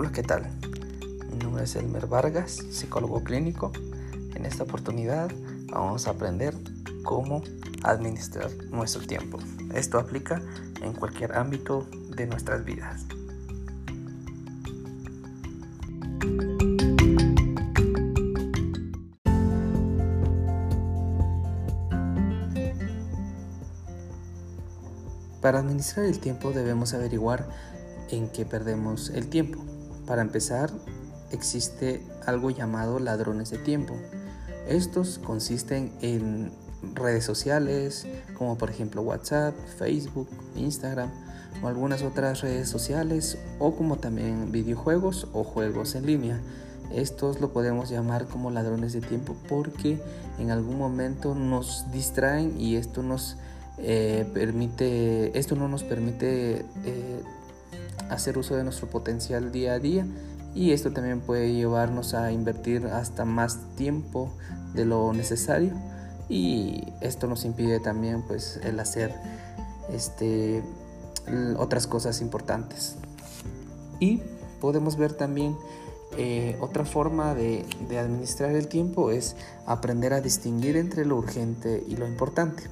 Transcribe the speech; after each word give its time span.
Hola, 0.00 0.12
¿qué 0.12 0.22
tal? 0.22 0.48
Mi 1.28 1.38
nombre 1.38 1.64
es 1.64 1.74
Elmer 1.74 2.06
Vargas, 2.06 2.62
psicólogo 2.70 3.24
clínico. 3.24 3.72
En 4.36 4.46
esta 4.46 4.62
oportunidad 4.62 5.28
vamos 5.72 6.06
a 6.06 6.12
aprender 6.12 6.54
cómo 7.02 7.42
administrar 7.82 8.48
nuestro 8.70 9.04
tiempo. 9.04 9.40
Esto 9.74 9.98
aplica 9.98 10.40
en 10.82 10.92
cualquier 10.92 11.36
ámbito 11.36 11.84
de 12.14 12.28
nuestras 12.28 12.64
vidas. 12.64 13.06
Para 25.42 25.58
administrar 25.58 26.06
el 26.06 26.20
tiempo 26.20 26.52
debemos 26.52 26.94
averiguar 26.94 27.48
en 28.12 28.28
qué 28.28 28.44
perdemos 28.46 29.10
el 29.10 29.28
tiempo. 29.28 29.77
Para 30.08 30.22
empezar, 30.22 30.70
existe 31.30 32.02
algo 32.24 32.48
llamado 32.48 32.98
ladrones 32.98 33.50
de 33.50 33.58
tiempo. 33.58 33.94
Estos 34.66 35.18
consisten 35.18 35.92
en 36.00 36.50
redes 36.94 37.24
sociales 37.24 38.06
como 38.36 38.56
por 38.56 38.70
ejemplo 38.70 39.02
WhatsApp, 39.02 39.54
Facebook, 39.78 40.28
Instagram 40.56 41.10
o 41.62 41.68
algunas 41.68 42.02
otras 42.02 42.40
redes 42.40 42.68
sociales 42.68 43.36
o 43.58 43.74
como 43.74 43.96
también 43.96 44.50
videojuegos 44.50 45.28
o 45.34 45.44
juegos 45.44 45.94
en 45.94 46.06
línea. 46.06 46.40
Estos 46.90 47.40
lo 47.42 47.52
podemos 47.52 47.90
llamar 47.90 48.26
como 48.28 48.50
ladrones 48.50 48.94
de 48.94 49.02
tiempo 49.02 49.36
porque 49.46 50.00
en 50.38 50.50
algún 50.50 50.78
momento 50.78 51.34
nos 51.34 51.84
distraen 51.92 52.58
y 52.58 52.76
esto 52.76 53.02
nos 53.02 53.36
eh, 53.76 54.26
permite, 54.32 55.38
esto 55.38 55.54
no 55.54 55.68
nos 55.68 55.84
permite 55.84 56.64
eh, 56.84 57.22
hacer 58.10 58.38
uso 58.38 58.56
de 58.56 58.64
nuestro 58.64 58.88
potencial 58.88 59.52
día 59.52 59.74
a 59.74 59.78
día 59.78 60.06
y 60.54 60.72
esto 60.72 60.92
también 60.92 61.20
puede 61.20 61.52
llevarnos 61.52 62.14
a 62.14 62.32
invertir 62.32 62.86
hasta 62.86 63.24
más 63.24 63.58
tiempo 63.76 64.32
de 64.74 64.84
lo 64.84 65.12
necesario 65.12 65.72
y 66.28 66.84
esto 67.00 67.26
nos 67.26 67.44
impide 67.44 67.80
también 67.80 68.22
pues 68.22 68.58
el 68.62 68.80
hacer 68.80 69.14
este, 69.92 70.62
otras 71.56 71.86
cosas 71.86 72.20
importantes. 72.20 72.96
Y 74.00 74.22
podemos 74.60 74.96
ver 74.96 75.12
también 75.12 75.56
eh, 76.16 76.56
otra 76.60 76.84
forma 76.84 77.34
de, 77.34 77.64
de 77.88 77.98
administrar 77.98 78.50
el 78.52 78.68
tiempo 78.68 79.10
es 79.10 79.36
aprender 79.66 80.12
a 80.12 80.20
distinguir 80.20 80.76
entre 80.76 81.04
lo 81.04 81.16
urgente 81.16 81.84
y 81.86 81.96
lo 81.96 82.06
importante 82.06 82.64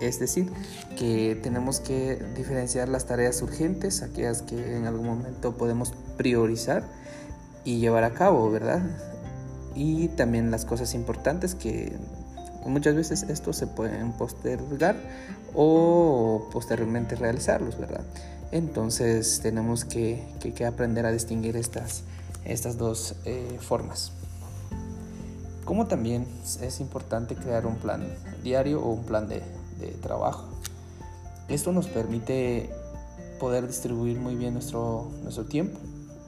es 0.00 0.18
decir, 0.18 0.50
que 0.98 1.38
tenemos 1.42 1.80
que 1.80 2.16
diferenciar 2.34 2.88
las 2.88 3.06
tareas 3.06 3.42
urgentes, 3.42 4.02
aquellas 4.02 4.42
que 4.42 4.76
en 4.76 4.86
algún 4.86 5.06
momento 5.06 5.56
podemos 5.56 5.92
priorizar 6.16 6.84
y 7.64 7.78
llevar 7.78 8.04
a 8.04 8.12
cabo, 8.12 8.50
¿verdad? 8.50 8.82
Y 9.74 10.08
también 10.08 10.50
las 10.50 10.64
cosas 10.64 10.94
importantes 10.94 11.54
que 11.54 11.92
muchas 12.64 12.94
veces 12.94 13.24
estos 13.24 13.56
se 13.56 13.66
pueden 13.66 14.12
postergar 14.12 14.96
o 15.54 16.48
posteriormente 16.52 17.16
realizarlos, 17.16 17.78
¿verdad? 17.78 18.04
Entonces 18.52 19.40
tenemos 19.42 19.84
que, 19.84 20.24
aprender 20.66 21.06
a 21.06 21.12
distinguir 21.12 21.56
estas, 21.56 22.02
estas 22.44 22.78
dos 22.78 23.14
eh, 23.24 23.58
formas. 23.60 24.12
Como 25.64 25.86
también 25.86 26.26
es 26.60 26.80
importante 26.80 27.36
crear 27.36 27.66
un 27.66 27.76
plan 27.76 28.02
diario 28.42 28.82
o 28.82 28.90
un 28.90 29.04
plan 29.04 29.28
de, 29.28 29.42
de 29.80 29.88
trabajo. 29.88 30.46
Esto 31.48 31.72
nos 31.72 31.88
permite 31.88 32.70
poder 33.40 33.66
distribuir 33.66 34.18
muy 34.18 34.36
bien 34.36 34.54
nuestro, 34.54 35.10
nuestro 35.22 35.46
tiempo 35.46 35.78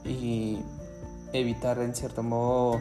y 0.03 0.57
evitar 1.31 1.79
en 1.79 1.95
cierto 1.95 2.23
modo 2.23 2.79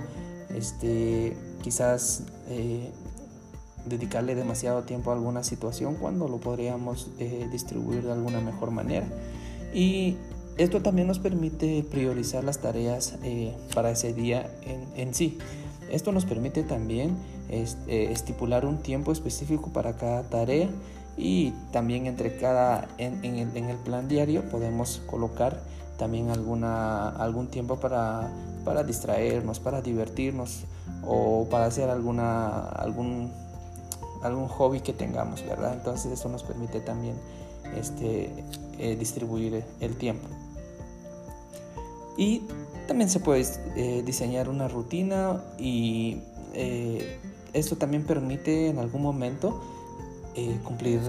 este, 0.55 1.37
quizás 1.63 2.25
eh, 2.49 2.91
dedicarle 3.87 4.35
demasiado 4.35 4.83
tiempo 4.83 5.11
a 5.11 5.15
alguna 5.15 5.45
situación 5.45 5.97
cuando 5.97 6.29
lo 6.29 6.39
podríamos 6.39 7.11
eh, 7.19 7.49
distribuir 7.51 8.03
de 8.03 8.13
alguna 8.13 8.41
mejor 8.41 8.71
manera. 8.71 9.07
Y 9.75 10.17
esto 10.59 10.83
también 10.83 11.09
nos 11.09 11.19
permite 11.19 11.85
priorizar 11.91 12.45
las 12.45 12.59
tareas 12.59 13.15
eh, 13.23 13.55
para 13.75 13.91
ese 13.91 14.13
día 14.13 14.51
en, 14.63 14.87
en 14.97 15.15
sí. 15.15 15.39
Esto 15.93 16.11
nos 16.11 16.25
permite 16.25 16.63
también 16.63 17.17
eh, 17.51 18.09
estipular 18.11 18.65
un 18.65 18.79
tiempo 18.79 19.13
específico 19.13 19.71
para 19.75 19.93
cada 19.93 20.23
tarea 20.23 20.71
y 21.19 21.51
también 21.71 22.07
entre 22.07 22.39
cada 22.39 22.89
en, 22.97 23.23
el, 23.25 23.77
plan 23.77 24.09
diario 24.09 24.49
podemos 24.49 25.03
colocar 25.07 25.61
también 25.99 26.31
alguna, 26.31 27.11
algún 27.11 27.49
tiempo 27.49 27.77
para, 27.77 28.33
para 28.65 28.83
distraernos, 28.85 29.61
para 29.61 29.83
divertirnos 29.83 30.65
o 31.07 31.47
para 31.51 31.67
hacer 31.67 31.91
alguna, 31.91 32.71
algún, 32.71 33.31
algún 34.23 34.49
hobby 34.49 34.81
que 34.81 34.95
tengamos, 34.95 35.45
¿verdad? 35.47 35.75
Entonces 35.75 36.11
eso 36.11 36.31
nos 36.31 36.43
permite 36.43 36.81
también 36.81 37.17
este, 37.77 38.33
eh, 38.79 38.97
distribuir 38.97 39.63
el 39.81 39.97
tiempo. 39.97 40.27
Y 42.17 42.43
también 42.87 43.09
se 43.09 43.21
puede 43.21 43.47
eh, 43.77 44.03
diseñar 44.05 44.49
una 44.49 44.69
rutina 44.69 45.43
y 45.59 46.19
eh, 46.55 47.19
esto 47.53 47.77
también 47.77 48.05
permite 48.05 48.69
en 48.69 48.79
algún 48.79 49.03
momento 49.03 49.63
eh, 50.35 50.59
cumplir 50.65 51.01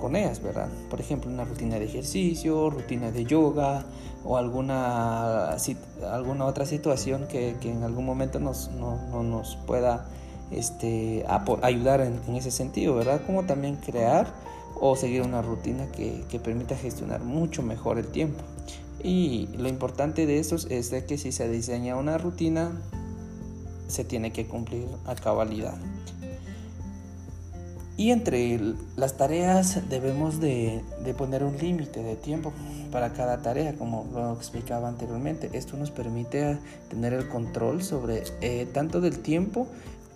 con, 0.00 0.16
ellas, 0.16 0.42
¿verdad? 0.42 0.68
Por 0.90 1.00
ejemplo, 1.00 1.30
una 1.30 1.44
rutina 1.44 1.78
de 1.78 1.84
ejercicio, 1.84 2.70
rutina 2.70 3.10
de 3.10 3.24
yoga 3.24 3.84
o 4.24 4.36
alguna, 4.36 5.56
alguna 6.10 6.44
otra 6.44 6.66
situación 6.66 7.26
que, 7.28 7.56
en 7.62 7.82
algún 7.84 8.04
momento 8.04 8.40
nos, 8.40 8.70
no, 8.72 9.22
nos 9.22 9.56
pueda 9.66 10.08
este, 10.50 11.24
ayudar 11.62 12.00
en, 12.00 12.34
ese 12.34 12.50
sentido, 12.50 12.96
¿verdad? 12.96 13.20
Como 13.26 13.44
también 13.44 13.76
crear 13.76 14.32
o 14.80 14.96
seguir 14.96 15.22
una 15.22 15.40
rutina 15.42 15.86
que, 15.92 16.24
que 16.28 16.38
permita 16.38 16.76
gestionar 16.76 17.22
mucho 17.22 17.62
mejor 17.62 17.98
el 17.98 18.08
tiempo. 18.08 18.42
Y 19.02 19.48
lo 19.56 19.68
importante 19.68 20.26
de 20.26 20.38
estos 20.38 20.66
es 20.70 20.90
de 20.90 21.04
que 21.04 21.18
si 21.18 21.32
se 21.32 21.48
diseña 21.48 21.96
una 21.96 22.18
rutina, 22.18 22.72
se 23.86 24.04
tiene 24.04 24.32
que 24.32 24.46
cumplir 24.46 24.86
a 25.06 25.14
cabalidad. 25.14 25.78
Y 27.98 28.12
entre 28.12 28.60
las 28.96 29.16
tareas 29.16 29.88
debemos 29.88 30.40
de, 30.40 30.84
poner 31.16 31.42
un 31.42 31.58
límite 31.58 32.00
de 32.00 32.14
tiempo 32.14 32.52
para 32.92 33.12
cada 33.12 33.42
tarea, 33.42 33.74
como 33.74 34.06
lo 34.14 34.34
explicaba 34.34 34.86
anteriormente. 34.88 35.50
Esto 35.52 35.76
nos 35.76 35.90
permite 35.90 36.58
tener 36.88 37.12
el 37.12 37.28
control 37.28 37.82
sobre 37.82 38.22
eh, 38.40 38.68
tanto 38.72 39.00
del 39.00 39.18
tiempo 39.18 39.66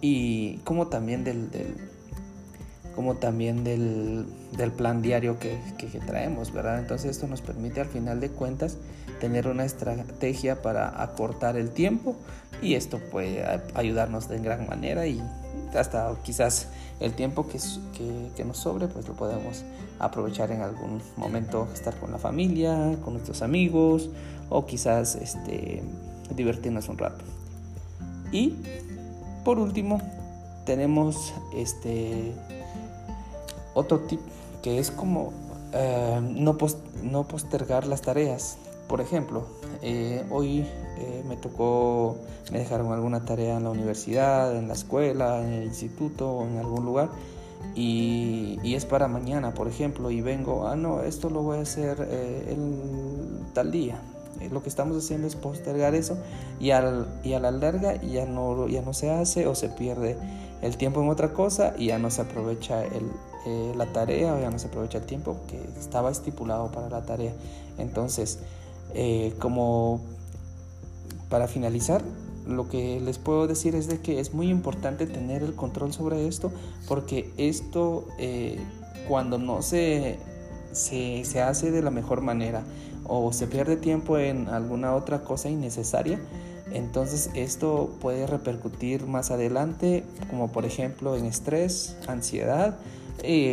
y 0.00 0.58
como 0.58 0.86
también 0.86 1.24
del, 1.24 1.50
como 2.94 3.16
también 3.16 3.64
del, 3.64 4.26
plan 4.76 5.02
diario 5.02 5.38
que, 5.38 5.58
traemos, 6.06 6.52
¿verdad? 6.52 6.78
Entonces 6.78 7.10
esto 7.10 7.26
nos 7.26 7.40
permite 7.40 7.80
al 7.80 7.88
final 7.88 8.20
de 8.20 8.30
cuentas 8.30 8.76
tener 9.20 9.46
una 9.46 9.64
estrategia 9.64 10.62
para 10.62 11.02
acortar 11.02 11.56
el 11.56 11.70
tiempo 11.70 12.16
y 12.60 12.74
esto 12.74 12.98
puede 12.98 13.44
ayudarnos 13.74 14.28
de 14.28 14.38
gran 14.40 14.66
manera 14.68 15.06
y 15.06 15.22
hasta 15.74 16.14
quizás 16.22 16.68
el 17.00 17.14
tiempo 17.14 17.46
que, 17.48 17.58
que, 18.36 18.44
nos 18.44 18.58
sobre 18.58 18.88
pues 18.88 19.08
lo 19.08 19.14
podemos 19.14 19.64
aprovechar 19.98 20.50
en 20.50 20.62
algún 20.62 21.00
momento, 21.16 21.68
estar 21.72 21.94
con 21.96 22.12
la 22.12 22.18
familia, 22.18 22.96
con 23.04 23.14
nuestros 23.14 23.42
amigos 23.42 24.10
o 24.48 24.66
quizás 24.66 25.14
este, 25.14 25.82
divertirnos 26.34 26.88
un 26.88 26.98
rato. 26.98 27.24
Y 28.32 28.54
por 29.44 29.58
último 29.58 30.00
tenemos 30.64 31.32
este 31.54 32.32
otro 33.74 34.00
tip 34.00 34.20
que 34.62 34.78
es 34.78 34.90
como 34.90 35.32
eh, 35.72 36.20
no, 36.22 36.56
no 37.02 37.24
postergar 37.24 37.86
las 37.86 38.02
tareas. 38.02 38.58
Por 38.88 39.00
ejemplo, 39.00 39.44
eh, 39.80 40.24
hoy 40.30 40.66
eh, 40.98 41.24
me 41.26 41.36
tocó, 41.36 42.16
me 42.50 42.58
dejaron 42.58 42.92
alguna 42.92 43.24
tarea 43.24 43.56
en 43.56 43.64
la 43.64 43.70
universidad, 43.70 44.54
en 44.56 44.68
la 44.68 44.74
escuela, 44.74 45.42
en 45.42 45.52
el 45.52 45.64
instituto 45.64 46.30
o 46.30 46.46
en 46.46 46.58
algún 46.58 46.84
lugar 46.84 47.08
y, 47.74 48.58
y, 48.62 48.74
es 48.74 48.84
para 48.84 49.08
mañana, 49.08 49.54
por 49.54 49.68
ejemplo, 49.68 50.10
y 50.10 50.20
vengo, 50.20 50.66
ah, 50.66 50.76
no, 50.76 51.00
esto 51.02 51.30
lo 51.30 51.42
voy 51.42 51.58
a 51.58 51.62
hacer 51.62 52.00
el 52.48 53.40
tal 53.54 53.70
día. 53.70 54.02
lo 54.50 54.62
que 54.62 54.68
estamos 54.68 54.96
haciendo 54.96 55.26
es 55.26 55.36
postergar 55.36 55.94
eso 55.94 56.18
y, 56.60 56.72
al, 56.72 57.06
y 57.22 57.32
a 57.32 57.40
la 57.40 57.50
larga 57.50 57.94
ya 58.02 58.26
no, 58.26 58.66
ya 58.68 58.82
no 58.82 58.92
se 58.92 59.10
hace 59.10 59.46
o 59.46 59.54
se 59.54 59.68
pierde 59.68 60.18
el 60.60 60.76
tiempo 60.76 61.00
en 61.00 61.08
otra 61.08 61.32
cosa 61.32 61.74
y 61.78 61.86
ya 61.86 61.98
no 61.98 62.10
se 62.10 62.22
aprovecha 62.22 62.84
el, 62.84 63.10
eh, 63.46 63.72
la 63.76 63.86
tarea 63.86 64.38
ya 64.40 64.50
no 64.50 64.58
se 64.58 64.68
aprovecha 64.68 64.98
el 64.98 65.04
tiempo 65.04 65.40
que 65.48 65.60
estaba 65.78 66.10
estipulado 66.10 66.70
para 66.70 66.88
la 66.88 67.04
tarea. 67.04 67.32
Entonces, 67.78 68.40
eh, 68.94 69.34
como 69.38 70.00
para 71.28 71.48
finalizar, 71.48 72.02
lo 72.46 72.68
que 72.68 73.00
les 73.00 73.18
puedo 73.18 73.46
decir 73.46 73.74
es 73.74 73.86
de 73.86 74.00
que 74.00 74.20
es 74.20 74.34
muy 74.34 74.48
importante 74.48 75.06
tener 75.06 75.42
el 75.42 75.54
control 75.54 75.92
sobre 75.92 76.26
esto 76.26 76.50
porque 76.88 77.32
esto 77.36 78.06
eh, 78.18 78.58
cuando 79.08 79.38
no 79.38 79.62
se 79.62 80.18
se, 80.72 81.24
se 81.24 81.40
hace 81.40 81.70
de 81.70 81.82
la 81.82 81.90
mejor 81.90 82.20
manera 82.22 82.62
o 83.04 83.32
se 83.32 83.46
pierde 83.46 83.76
tiempo 83.76 84.18
en 84.18 84.48
alguna 84.48 84.94
otra 84.94 85.22
cosa 85.22 85.48
innecesaria, 85.50 86.18
entonces 86.72 87.30
esto 87.34 87.90
puede 88.00 88.26
repercutir 88.26 89.06
más 89.06 89.30
adelante, 89.30 90.04
como 90.30 90.50
por 90.50 90.64
ejemplo 90.64 91.16
en 91.16 91.26
estrés, 91.26 91.96
ansiedad, 92.06 92.78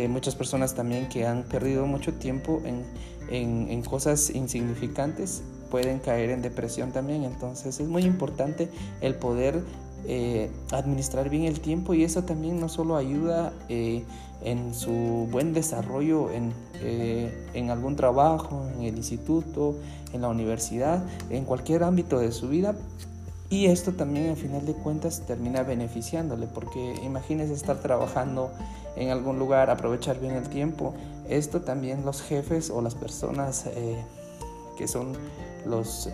muchas 0.08 0.34
personas 0.34 0.74
también 0.74 1.08
que 1.08 1.26
han 1.26 1.44
perdido 1.44 1.86
mucho 1.86 2.14
tiempo 2.14 2.60
en, 2.64 2.84
en, 3.30 3.82
cosas 3.82 4.30
insignificantes 4.30 5.42
pueden 5.70 6.00
caer 6.00 6.30
en 6.30 6.42
depresión 6.42 6.92
también. 6.92 7.24
Entonces 7.24 7.80
es 7.80 7.88
muy 7.88 8.02
importante 8.02 8.68
el 9.00 9.14
poder 9.14 9.62
eh, 10.06 10.50
administrar 10.72 11.28
bien 11.28 11.44
el 11.44 11.60
tiempo 11.60 11.94
y 11.94 12.04
eso 12.04 12.24
también 12.24 12.58
no 12.58 12.68
solo 12.68 12.96
ayuda 12.96 13.52
eh, 13.68 14.04
en 14.42 14.74
su 14.74 15.28
buen 15.30 15.52
desarrollo 15.52 16.30
en, 16.30 16.52
eh, 16.80 17.48
en, 17.54 17.70
algún 17.70 17.96
trabajo, 17.96 18.66
en 18.76 18.84
el 18.84 18.96
instituto, 18.96 19.76
en 20.12 20.22
la 20.22 20.28
universidad, 20.28 21.04
en 21.28 21.44
cualquier 21.44 21.84
ámbito 21.84 22.18
de 22.18 22.32
su 22.32 22.48
vida. 22.48 22.74
Y 23.50 23.66
esto 23.66 23.92
también 23.92 24.30
al 24.30 24.36
final 24.36 24.64
de 24.64 24.74
cuentas 24.74 25.22
termina 25.26 25.64
beneficiándole, 25.64 26.46
porque 26.46 26.94
imagínese 27.02 27.52
estar 27.52 27.80
trabajando 27.80 28.52
en 28.96 29.10
algún 29.10 29.38
lugar, 29.40 29.70
aprovechar 29.70 30.20
bien 30.20 30.36
el 30.36 30.48
tiempo. 30.48 30.94
Esto 31.28 31.60
también 31.60 32.04
los 32.04 32.22
jefes 32.22 32.70
o 32.70 32.80
las 32.80 32.94
personas 32.94 33.66
que 34.78 34.86
son 34.86 35.14
los, 35.66 36.08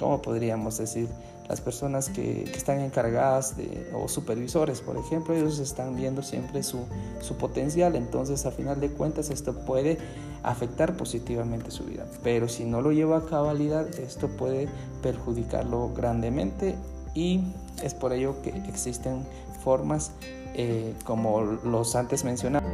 ¿cómo 0.00 0.22
podríamos 0.22 0.78
decir? 0.78 1.08
Las 1.52 1.60
personas 1.60 2.08
que, 2.08 2.44
están 2.44 2.80
encargadas 2.80 3.58
de, 3.58 3.86
o 3.92 4.08
supervisores, 4.08 4.80
por 4.80 4.96
ejemplo, 4.96 5.34
ellos 5.34 5.58
están 5.58 5.94
viendo 5.94 6.22
siempre 6.22 6.62
su, 6.62 6.86
su 7.20 7.36
potencial, 7.36 7.94
entonces 7.94 8.46
a 8.46 8.50
final 8.50 8.80
de 8.80 8.88
cuentas 8.88 9.28
esto 9.28 9.52
puede 9.66 9.98
afectar 10.42 10.96
positivamente 10.96 11.70
su 11.70 11.84
vida, 11.84 12.06
pero 12.22 12.48
si 12.48 12.64
no 12.64 12.80
lo 12.80 12.90
lleva 12.90 13.18
a 13.18 13.26
cabalidad, 13.26 13.86
esto 14.00 14.28
puede 14.28 14.66
perjudicarlo 15.02 15.92
grandemente 15.94 16.74
y 17.14 17.42
es 17.82 17.92
por 17.92 18.14
ello 18.14 18.40
que 18.40 18.48
existen 18.66 19.22
formas 19.62 20.12
eh, 20.54 20.94
como 21.04 21.42
los 21.42 21.94
antes 21.96 22.24
mencionados. 22.24 22.66